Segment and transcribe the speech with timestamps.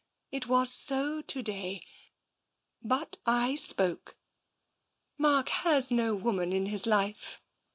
[0.31, 1.83] It was so to day.
[2.81, 4.17] But I spoke.
[5.19, 7.39] Mark has no woman in his life."